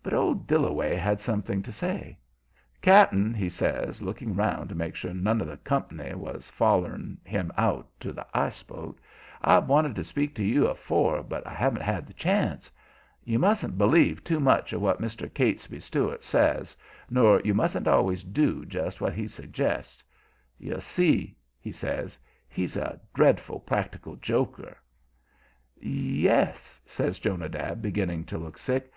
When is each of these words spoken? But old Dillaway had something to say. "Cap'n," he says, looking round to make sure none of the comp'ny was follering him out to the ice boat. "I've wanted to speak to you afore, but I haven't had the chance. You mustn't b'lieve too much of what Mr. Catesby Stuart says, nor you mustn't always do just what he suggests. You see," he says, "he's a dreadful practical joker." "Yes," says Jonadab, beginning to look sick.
But 0.00 0.14
old 0.14 0.46
Dillaway 0.46 0.94
had 0.94 1.18
something 1.20 1.60
to 1.64 1.72
say. 1.72 2.20
"Cap'n," 2.82 3.34
he 3.34 3.48
says, 3.48 4.00
looking 4.00 4.36
round 4.36 4.68
to 4.68 4.76
make 4.76 4.94
sure 4.94 5.12
none 5.12 5.40
of 5.40 5.48
the 5.48 5.56
comp'ny 5.56 6.14
was 6.14 6.48
follering 6.48 7.18
him 7.24 7.50
out 7.58 7.88
to 7.98 8.12
the 8.12 8.24
ice 8.32 8.62
boat. 8.62 9.00
"I've 9.42 9.66
wanted 9.68 9.96
to 9.96 10.04
speak 10.04 10.36
to 10.36 10.44
you 10.44 10.68
afore, 10.68 11.20
but 11.24 11.44
I 11.44 11.52
haven't 11.52 11.82
had 11.82 12.06
the 12.06 12.12
chance. 12.12 12.70
You 13.24 13.40
mustn't 13.40 13.76
b'lieve 13.76 14.22
too 14.22 14.38
much 14.38 14.72
of 14.72 14.82
what 14.82 15.00
Mr. 15.02 15.28
Catesby 15.34 15.80
Stuart 15.80 16.22
says, 16.22 16.76
nor 17.10 17.40
you 17.40 17.52
mustn't 17.52 17.88
always 17.88 18.22
do 18.22 18.64
just 18.66 19.00
what 19.00 19.14
he 19.14 19.26
suggests. 19.26 20.00
You 20.60 20.80
see," 20.80 21.34
he 21.58 21.72
says, 21.72 22.16
"he's 22.48 22.76
a 22.76 23.00
dreadful 23.12 23.58
practical 23.58 24.14
joker." 24.14 24.76
"Yes," 25.74 26.80
says 26.86 27.18
Jonadab, 27.18 27.82
beginning 27.82 28.26
to 28.26 28.38
look 28.38 28.58
sick. 28.58 28.92